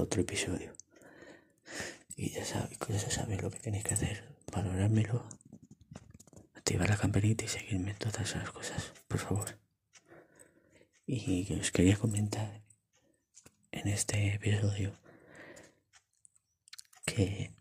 otro 0.00 0.20
episodio. 0.22 0.72
Y 2.16 2.30
ya 2.30 2.44
sabéis, 2.44 2.78
ya 2.88 3.10
sabéis 3.10 3.42
lo 3.42 3.50
que 3.50 3.58
tenéis 3.60 3.84
que 3.84 3.94
hacer. 3.94 4.24
Valorármelo, 4.52 5.24
activar 6.54 6.88
la 6.88 6.96
campanita 6.96 7.44
y 7.44 7.48
seguirme 7.48 7.92
en 7.92 7.98
todas 7.98 8.20
esas 8.20 8.50
cosas, 8.50 8.92
por 9.06 9.18
favor. 9.18 9.58
Y 11.06 11.52
os 11.54 11.70
quería 11.70 11.96
comentar 11.96 12.60
en 13.72 13.88
este 13.88 14.34
episodio 14.34 14.92
que 17.06 17.52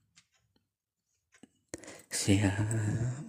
se 2.10 2.42
ha 2.44 3.24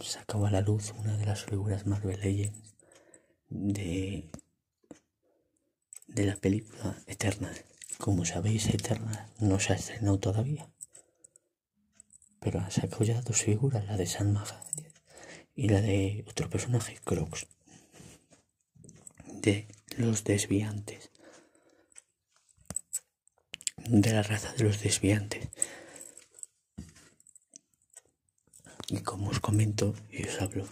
sacado 0.00 0.46
a 0.46 0.50
la 0.50 0.60
luz 0.60 0.92
una 0.98 1.16
de 1.16 1.26
las 1.26 1.44
figuras 1.44 1.86
Marvel 1.86 2.20
Legends 2.20 2.74
de, 3.48 4.30
de 6.18 6.26
la 6.26 6.34
película 6.34 6.96
Eternal. 7.06 7.56
Como 7.96 8.24
sabéis, 8.24 8.66
Eternal 8.66 9.30
no 9.38 9.60
se 9.60 9.72
ha 9.72 9.76
estrenado 9.76 10.18
todavía. 10.18 10.68
Pero 12.40 12.58
ha 12.58 12.70
sacado 12.72 13.04
ya 13.04 13.20
dos 13.20 13.42
figuras, 13.42 13.86
la 13.86 13.96
de 13.96 14.06
San 14.06 14.36
y 15.54 15.68
la 15.68 15.80
de 15.80 16.24
otro 16.28 16.50
personaje, 16.50 16.98
Crocs. 17.04 17.46
De 19.26 19.68
los 19.96 20.24
desviantes. 20.24 21.10
De 23.76 24.12
la 24.12 24.24
raza 24.24 24.52
de 24.54 24.64
los 24.64 24.82
desviantes. 24.82 25.48
Y 28.88 29.02
como 29.02 29.30
os 29.30 29.38
comento 29.38 29.94
y 30.10 30.26
os 30.26 30.40
hablo, 30.40 30.66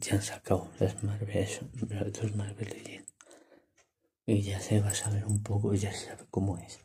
ya 0.00 0.14
han 0.14 0.22
sacado 0.22 0.70
las 0.78 1.02
Marvel, 1.02 1.48
las 1.88 2.12
dos 2.12 2.34
Marvel 2.34 2.68
Legends. 2.68 3.14
Y 4.26 4.42
ya 4.42 4.60
se 4.60 4.80
va 4.80 4.88
a 4.88 4.94
saber 4.94 5.26
un 5.26 5.42
poco, 5.42 5.74
ya 5.74 5.92
se 5.92 6.06
sabe 6.06 6.24
cómo 6.30 6.58
es. 6.58 6.80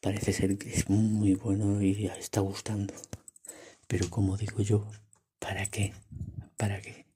Parece 0.00 0.32
ser 0.32 0.58
que 0.58 0.70
es 0.70 0.88
muy 0.88 1.34
bueno 1.34 1.82
y 1.82 2.06
está 2.06 2.40
gustando. 2.40 2.94
Pero 3.86 4.10
como 4.10 4.36
digo 4.36 4.62
yo, 4.62 4.90
¿para 5.38 5.66
qué? 5.66 5.94
¿Para 6.56 6.80
qué? 6.80 7.06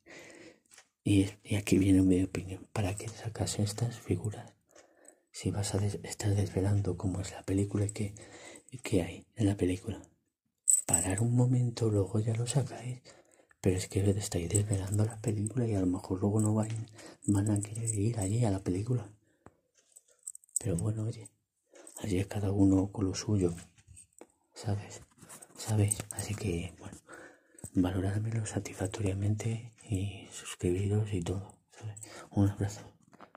Y, 1.04 1.26
aquí 1.56 1.78
viene 1.78 2.02
mi 2.02 2.22
opinión. 2.22 2.66
¿Para 2.72 2.94
qué 2.94 3.08
sacas 3.08 3.58
estas 3.58 3.98
figuras? 3.98 4.54
Si 5.32 5.50
vas 5.50 5.74
a 5.74 5.84
estar 5.84 6.34
desvelando 6.34 6.96
cómo 6.96 7.20
es 7.20 7.32
la 7.32 7.42
película 7.42 7.86
que 7.86 8.14
¿Qué 8.78 9.02
hay 9.02 9.26
en 9.34 9.46
la 9.46 9.56
película? 9.56 10.00
Parar 10.86 11.20
un 11.20 11.34
momento, 11.34 11.90
luego 11.90 12.20
ya 12.20 12.34
lo 12.34 12.46
sacáis. 12.46 13.02
Pero 13.60 13.76
es 13.76 13.88
que 13.88 14.08
estáis 14.10 14.48
desvelando 14.48 15.04
la 15.04 15.20
película 15.20 15.66
y 15.66 15.74
a 15.74 15.80
lo 15.80 15.86
mejor 15.86 16.20
luego 16.20 16.40
no 16.40 16.54
van, 16.54 16.88
van 17.26 17.50
a 17.50 17.60
querer 17.60 17.94
ir 17.94 18.18
allí 18.18 18.44
a 18.44 18.50
la 18.50 18.60
película. 18.60 19.06
Pero 20.58 20.76
bueno, 20.76 21.04
oye, 21.04 21.28
allí 21.96 22.18
es 22.18 22.26
cada 22.26 22.52
uno 22.52 22.90
con 22.90 23.06
lo 23.06 23.14
suyo, 23.14 23.54
¿sabes? 24.54 25.02
¿Sabes? 25.56 25.98
Así 26.10 26.34
que, 26.34 26.74
bueno, 26.78 26.96
valorádmelo 27.74 28.46
satisfactoriamente 28.46 29.72
y 29.88 30.26
suscribiros 30.32 31.12
y 31.12 31.22
todo. 31.22 31.54
Un 32.30 32.48
abrazo 32.48 32.82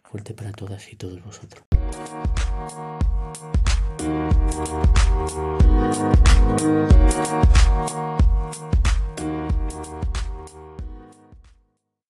fuerte 0.04 0.34
para 0.34 0.52
todas 0.52 0.92
y 0.92 0.96
todos 0.96 1.24
vosotros. 1.24 1.64